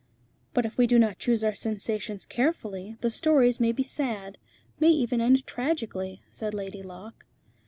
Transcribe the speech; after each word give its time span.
"But 0.55 0.65
if 0.65 0.79
we 0.79 0.87
do 0.87 0.97
not 0.97 1.19
choose 1.19 1.43
our 1.43 1.53
sensations 1.53 2.25
carefully, 2.25 2.97
the 3.01 3.11
stories 3.11 3.59
may 3.59 3.71
be 3.71 3.83
sad, 3.83 4.39
may 4.79 4.89
even 4.89 5.21
end 5.21 5.45
tragically," 5.45 6.23
said 6.31 6.55
Lady 6.55 6.81
Locke. 6.81 7.27